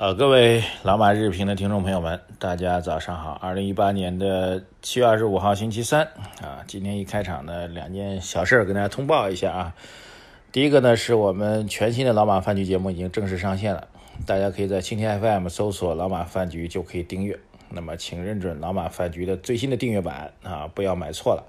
[0.00, 3.32] 呃，各位老马日评的听众朋友们，大家早上好。
[3.42, 6.06] 二零一八年的七月二十五号星期三
[6.40, 9.74] 啊，今天一开场呢，两件小事儿跟大家通报一下啊。
[10.52, 13.88] 第一个呢，是我们全新的老马饭局节目已经正式上线了，
[14.24, 17.36] 大家可以在蜻蜓 FM 搜索“老马饭局”就可以订阅。
[17.68, 21.42] 那么，请认准老马饭局的最新的订阅版啊，不要买错了。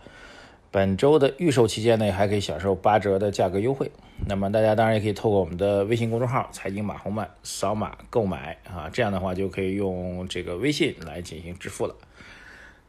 [0.72, 3.92] 本周的预售期间内还可以享受八折的价格优惠。
[4.28, 11.96] 那么大家当然也可以透过我们的微信公众号“财经马红漫”扫码购买啊，这样的话就可以用这个微信来进行支付了。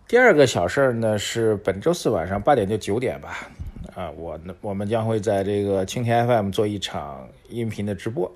[0.09, 3.49] 第二个小事儿呢是本周四晚上八点就九点吧，
[3.95, 8.31] 啊，我我们将会在这个蜻蜓 FM 做一场音频的直播。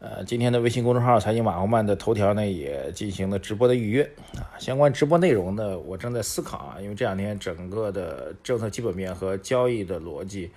[0.00, 4.02] 呃，今天的微信公众号“财经马红漫”的头条呢，也进行了直播的预约
[4.36, 4.48] 啊。
[4.58, 10.50] 相关直播内容呢，我正在思考啊，因为这两天整个的政策基本面和交易的逻辑，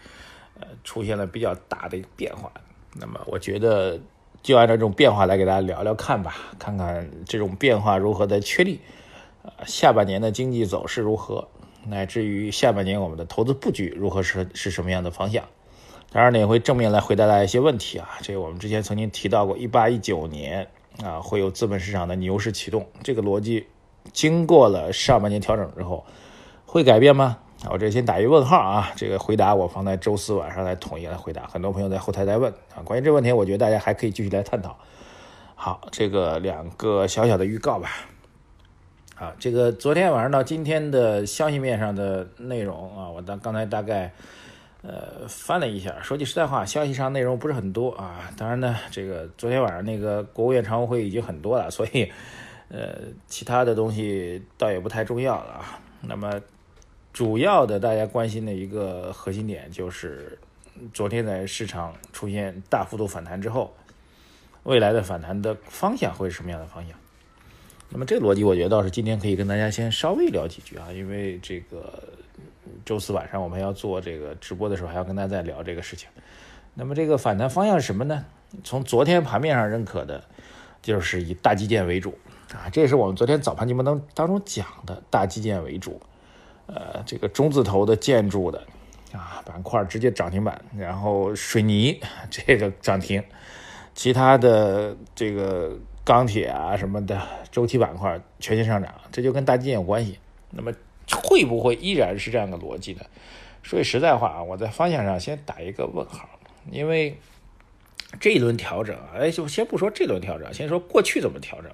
[0.62, 2.50] 呃，出现了比较大的变化。
[2.94, 4.00] 那么，我觉得
[4.42, 8.80] 就按照这种变化来给大家聊聊看吧，看看这种变化如何的确立，
[9.42, 11.46] 呃，下半年的经济走势如何，
[11.86, 15.44] 乃至于下半年我们的投资布局如何是是什么样的方向。
[16.14, 18.08] 当然呢，也会正面来回答大家一些问题啊。
[18.22, 20.68] 这个我们之前曾经提到过，一八一九年
[21.04, 23.66] 啊会有资本市场的牛市启动，这个逻辑
[24.12, 26.06] 经过了上半年调整之后
[26.68, 27.40] 会改变吗？
[27.68, 28.92] 我这先打一问号啊。
[28.96, 31.48] 这个回答我放在周四晚上来统一来回答。
[31.48, 34.78] 很多朋友在后台在问啊，关于这个问题，我觉得大家还可以继续来探讨。
[35.56, 37.90] 好，这个两个小小的预告吧。
[39.16, 44.14] 啊，这个昨天晚上到今天的消息面上的内容啊，我当刚才大概。
[44.86, 48.30] 呃，翻了一下，说句实在话，消息上内容不是很多啊。
[48.36, 52.12] 当然呢，这个昨天晚上那个国务院常务会已经很多了，所以，
[52.68, 55.80] 呃，其他的东西倒也不太重要了啊。
[56.02, 56.38] 那么，
[57.14, 60.38] 主要的大家关心的一个核心点就是，
[60.94, 63.74] 昨天在市场出现大幅度反弹之后，
[64.64, 66.98] 未来的反弹的方向会是什么样的方向？
[67.88, 72.04] 那么这个逻辑，我觉得倒是今天可以跟大家先稍微聊几句啊，因为这个。
[72.86, 76.10] 周四晚上我们要做这个直播的时候，还要跟大家再聊这个事情。
[76.74, 78.26] 那么这个反弹方向是什么呢？
[78.64, 80.24] 从昨天盘面上认可的，
[80.82, 82.18] 就是以大基建为主
[82.54, 86.02] 啊，这也是我们昨天早盘节目当当中讲的，大基建为主。
[86.66, 88.66] 呃，这个中字头的建筑的
[89.12, 92.00] 啊板块直接涨停板，然后水泥
[92.30, 93.24] 这个涨停，
[93.94, 100.18] 其他的这个钢铁啊什么的周期板块全线上涨，这就跟大基建有关系。
[100.50, 100.72] 那么。
[101.12, 103.02] 会不会依然是这样的逻辑呢？
[103.62, 106.28] 说句实在话啊，我在方向上先打一个问号，
[106.70, 107.18] 因为
[108.20, 111.72] 这一轮调整，哎，就先不说这轮调整，先说过去怎么调整。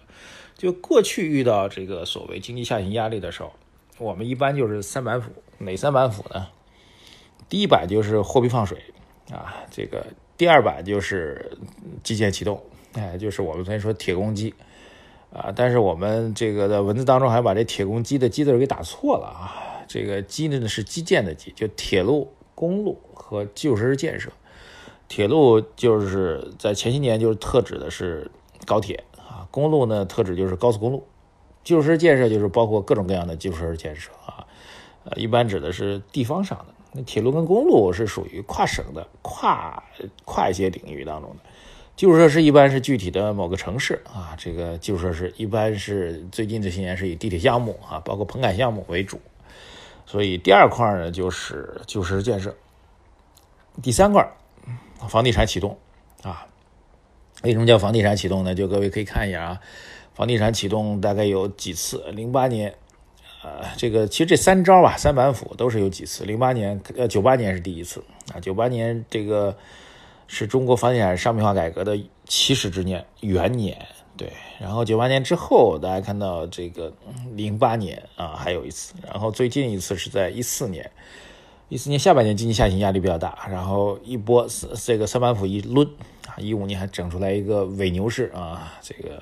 [0.55, 3.53] 就过去遇到这个所谓经济下行压力的时候，
[3.97, 6.47] 我们一般就是三板斧，哪三板斧呢？
[7.47, 8.77] 第一板就是货币放水
[9.31, 10.05] 啊，这个
[10.37, 11.57] 第二板就是
[12.03, 12.61] 基建启动，
[12.93, 14.53] 哎，就是我们昨天说铁公鸡。
[15.31, 19.85] 啊，但是我们这个的文字当中还把这铁公鸡的鸡字给打错了啊！
[19.87, 24.31] 这个鸡呢是基建的基，就铁路、公路和基础设施建设。
[25.07, 28.29] 铁路就是在前些年就是特指的是
[28.65, 31.07] 高铁啊，公路呢特指就是高速公路，
[31.63, 34.45] 基础设施建设就是包括各种各样的基础设施建设啊，
[35.03, 36.65] 呃，一般指的是地方上的。
[36.91, 39.83] 那铁路跟公路是属于跨省的、跨
[40.25, 41.37] 跨一些领域当中的。
[41.99, 49.19] 基础设施一般是具体的某个城市啊，这个基础设施一般是最近这些年是以地铁项目啊，包括棚改项目为主，
[50.05, 52.55] 所以第二块呢就是基础设施建设，
[53.83, 54.25] 第三块
[55.09, 55.77] 房地产启动
[56.23, 56.47] 啊。
[57.43, 58.55] 为什么叫房地产启动呢？
[58.55, 59.59] 就各位可以看一下啊，
[60.13, 62.05] 房地产启动大概有几次？
[62.13, 62.75] 零八年，
[63.43, 66.23] 呃，这个其实这三招吧，三板斧都是有几次。
[66.23, 68.01] 零八年呃，九八年是第一次
[68.33, 69.57] 啊，九八年这个。
[70.31, 73.83] 是中国房地产商品化改革的起始之年元年，
[74.15, 74.31] 对。
[74.59, 76.93] 然后九八年之后，大家看到这个
[77.33, 78.93] 零八年啊，还有一次。
[79.03, 80.87] 然后最近一次是在一四年，
[81.67, 84.45] 一四年下半年经济下行压力比较大，然后一波
[84.75, 85.83] 这个三板斧一抡
[86.27, 89.21] 啊，一五年还整出来一个伪牛市啊，这个。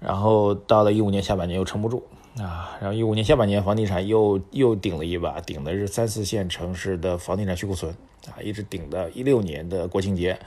[0.00, 2.02] 然后到了一五年下半年又撑不住
[2.38, 7.94] 啊，然后一五年下半年房地产又又顶了一把，顶的是三四线城市的房地产去库存。
[8.26, 10.38] 啊，一直顶到一六年的国庆节，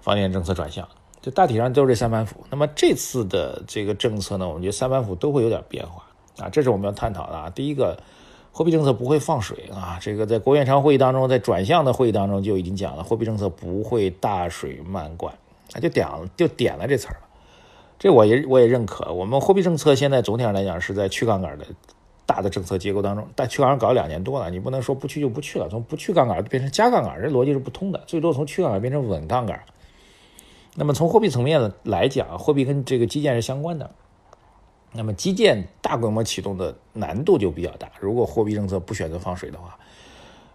[0.00, 0.88] 房地产政策转向，
[1.22, 2.44] 就大体上都是这三板斧。
[2.50, 6.04] 那么这次的这个政策呢，我们觉得三板斧都会有点变化
[6.38, 7.48] 啊，这是我们要探讨的啊。
[7.48, 7.96] 第一个，
[8.50, 9.96] 货币政策不会放水啊。
[10.00, 15.32] 这个在国务院常会议当中，在转向的会议当中就已经讲了，货币政策不会大水漫灌，
[15.72, 17.16] 啊就点了就点了这词儿。
[17.98, 19.12] 这我也我也认可。
[19.12, 21.64] 我们货币政策现在总体上来讲是在去杠杆的
[22.26, 28.02] 大的政策结构当中，但去杠杆搞两年多了，你不能说不去就不去了，从不去杠杆变成加杠杆，这逻辑是不通的。
[28.06, 29.60] 最多从去杠杆变成稳杠杆。
[30.74, 33.90] 那么从货币层面来讲，货币跟这个基建是相关的。
[34.92, 37.90] 那么基建大规模启动的难度就比较大。
[38.00, 39.78] 如果货币政策不选择放水的话，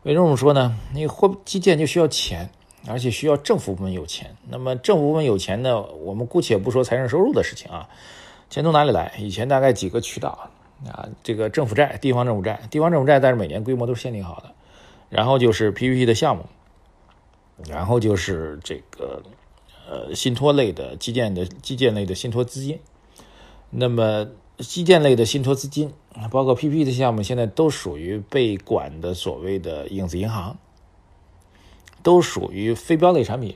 [0.03, 0.77] 为什么说呢？
[0.93, 2.49] 因为货基建就需要钱。
[2.87, 5.81] 而且需要政府部门有钱，那么政府部门有钱呢？
[5.81, 7.89] 我们姑且不说财政收入的事情啊，
[8.49, 9.13] 钱从哪里来？
[9.19, 10.49] 以前大概几个渠道
[10.87, 14.53] 啊，这个政府债、地方政府债、地方政府债，但是每年规模都是限定好的，
[15.09, 16.45] 然后就是 PPP 的项目，
[17.67, 19.21] 然后就是这个
[19.87, 22.79] 呃信托类的基建的基建类的信托资金，
[23.69, 24.27] 那么
[24.57, 25.91] 基建类的信托资金，
[26.31, 30.57] 包括 PPP 的项目，现在都属于被管的所谓的影子银行。
[32.03, 33.55] 都属于非标类产品，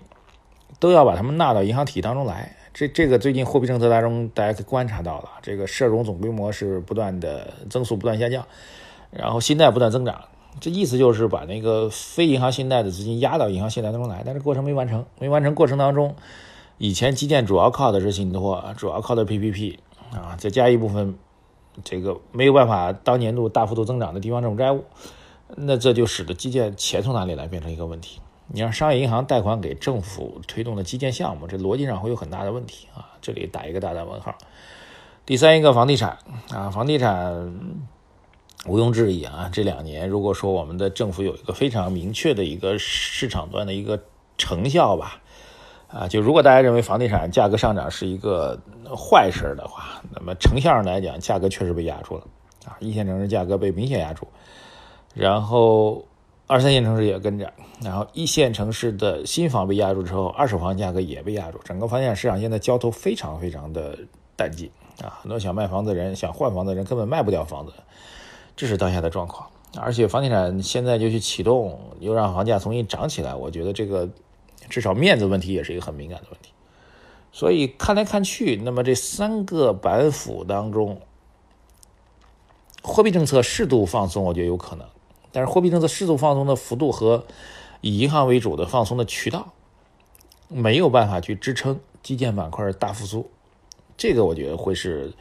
[0.80, 2.56] 都要把它们纳到银行体系当中来。
[2.74, 8.46] 这这个最近货币政策当中，大家可观察到了，这个社融总规模是不断的增速不断下降，
[9.12, 10.24] 然后信贷不断增长。
[10.60, 15.06] 这意思就是把那个非银行信贷的资金压到银行信贷当中来，但是过程没完成。
[15.20, 16.16] 没完成过程当中，
[16.80, 19.78] 以前基建主要靠的是信托，主要靠的 PPP
[20.12, 21.16] 啊，再加一部分
[21.84, 24.84] 这个没有办法当年度大幅度增长的地方政府债务，
[25.56, 28.20] 那这就使得基建钱从哪里来变成一个问题。
[28.56, 33.10] 你让商业银行贷款给政府推动的基建项目，这逻辑上会有很大的问题啊！
[33.20, 34.36] 这里打一个大大问号。
[35.26, 36.20] 第三一个房地产
[36.54, 37.60] 啊，房地产
[38.68, 44.00] 毋庸置疑啊，这两年如果说我们的政府有一个非常明确的一个市场端的一个
[44.38, 45.20] 成效吧，
[45.88, 48.60] 啊，就如果大家认为房地产价格上涨是一个
[48.96, 52.28] 坏事的话，那么成效上来讲，价格确实被压住了
[52.68, 54.28] 啊，一线城市价格被明显压住，
[55.16, 56.06] 然后。
[56.54, 57.52] 二三线城市也跟着，
[57.82, 63.98] 然后一线城市的新房被压住之后，二手房价格也被压住，整个房地产市场现在交投非常非常的
[64.36, 64.70] 淡季
[65.02, 67.74] 啊，很多想卖房子的人、想换房子的人根本卖不掉房子，
[68.56, 69.50] 这是当下的状况。
[69.82, 74.08] 而且房地产现在就去启动，又让房价重新涨起来，我觉得这个
[74.70, 76.52] 至少面子问题也是一个很敏感的问题。
[77.32, 81.02] 所以看来看去，那么这三个板斧当中，
[82.84, 84.86] 货币政策适度放松，我觉得有可能。
[85.34, 87.26] 但是货币政策适度放松的幅度和
[87.82, 89.52] 以银行为主的放松的渠道，
[90.48, 93.30] 没有办法去支撑基建板块大复苏，
[93.98, 95.12] 这个我觉得会是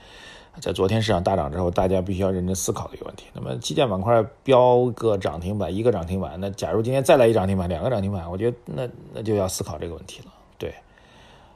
[0.60, 3.24] 在昨天市场大涨之后，大家必须要认真思考的一个问题。
[3.32, 10.32] 那么基建板块标个涨停板，一个涨停板，那假如今天再来一涨停板，两个涨停板，我觉得那那就要思考这个问题了。
[10.58, 10.74] 对，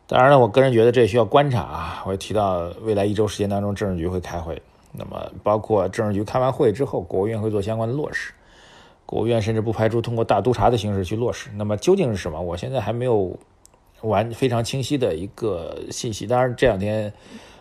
[0.06, 2.02] 当然了，我个人觉得这需要观察啊。
[2.06, 4.60] 我也提到未来一周时间当中，政治局会开会，
[4.92, 8.32] 那么包括政治局开完会之后，国务院会做相关的落实。
[9.06, 11.48] 国务院甚至不排除通过大督查的形式去落实。
[11.54, 12.40] 那么究竟是什么？
[12.40, 13.38] 我现在还没有
[14.02, 16.26] 完非常清晰的一个信息。
[16.26, 17.12] 当然这两天，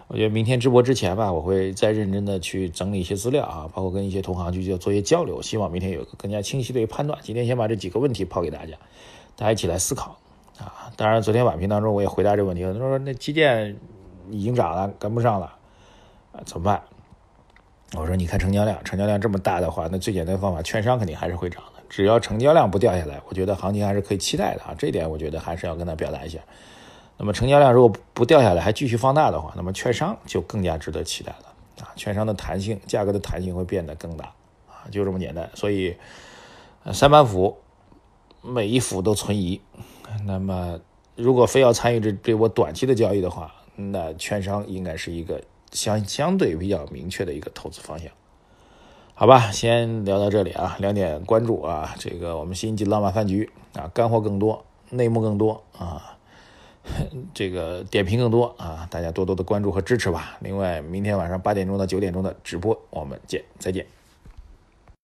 [0.07, 7.17] 我觉得明天直播之前吧，我会再认真的去整理一些资料啊，包括跟一些同行去做一些交流，希望明天有一个更加清晰的一个判断。
[7.21, 8.73] 今天先把这几个问题抛给大家，
[9.35, 10.17] 大家一起来思考
[10.57, 10.91] 啊。
[10.95, 13.77] 当然昨天晚评当中我也回答这个问题，他说那基建
[14.31, 15.53] 已经涨了，跟不上了
[16.31, 16.81] 啊，怎么办？
[17.93, 21.81] 我说，你看成交量，成交量这么大的话，那最简单的方法，券商肯定还是会涨的。
[21.87, 24.75] 只要成交量不掉下来，我觉得行情还是可以期待的啊。
[24.77, 26.39] 这点我觉得还是要跟他表达一下。
[27.17, 31.93] 那么成交量如果不掉下来，还继续放大的话，那么券商就更加值得期待了啊。
[31.95, 34.25] 券商的弹性，价格的弹性会变得更大
[34.67, 35.49] 啊，就这么简单。
[35.53, 35.95] 所以，
[36.91, 37.55] 三板斧
[38.41, 39.61] 每一斧都存疑。
[40.25, 40.77] 那么，
[41.15, 45.39] 如果非要参与这这波短期的交易的话，那券商应该是一个。
[45.75, 48.09] 相相对比较明确的一个投资方向，
[49.13, 56.17] 好吧，先聊到这里啊，两点关注啊，这个我们新一季浪漫饭局啊，干货更多，内幕更多啊，
[57.35, 60.37] 这个点评更多啊，大家多多的关注和支持吧。
[60.39, 63.85] 另外，明天晚上八点钟到九点钟的直播，我们见，再见。